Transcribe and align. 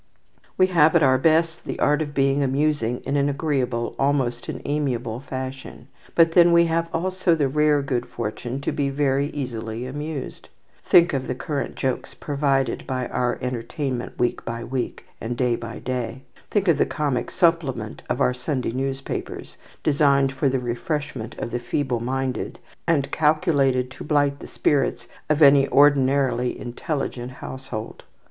We 0.57 0.65
have 0.65 0.95
at 0.95 1.03
our 1.03 1.19
best 1.19 1.63
the 1.63 1.77
art 1.77 2.01
of 2.01 2.15
being 2.15 2.41
amusing 2.41 3.01
in 3.01 3.15
an 3.17 3.29
agreeable, 3.29 3.95
almost 3.99 4.49
an 4.49 4.59
amiable, 4.65 5.19
fashion; 5.19 5.89
but 6.15 6.31
then 6.31 6.51
we 6.51 6.65
have 6.65 6.89
also 6.91 7.35
the 7.35 7.47
rare 7.47 7.83
good 7.83 8.07
fortune 8.07 8.61
to 8.61 8.71
be 8.71 8.89
very 8.89 9.27
easily 9.27 9.85
amused. 9.85 10.49
Think 10.83 11.13
of 11.13 11.27
the 11.27 11.35
current 11.35 11.75
jokes 11.75 12.15
provided 12.15 12.81
for 12.87 12.93
our 13.11 13.37
entertainment 13.43 14.17
week 14.17 14.43
by 14.43 14.63
week, 14.63 15.05
and 15.21 15.37
day 15.37 15.55
by 15.55 15.77
day. 15.77 16.23
Think 16.49 16.67
of 16.67 16.79
the 16.79 16.87
comic 16.87 17.29
supplement 17.29 18.01
of 18.09 18.19
our 18.19 18.33
Sunday 18.33 18.71
newspapers, 18.71 19.55
designed 19.83 20.31
for 20.31 20.49
the 20.49 20.57
refreshment 20.57 21.37
of 21.37 21.51
the 21.51 21.59
feeble 21.59 21.99
minded, 21.99 22.57
and 22.87 23.11
calculated 23.11 23.91
to 23.91 24.03
blight 24.03 24.39
the 24.39 24.47
spirits 24.47 25.07
of 25.29 25.43
any 25.43 25.67
ordinarily 25.67 26.59
intelligent 26.59 27.33
household. 27.33 28.03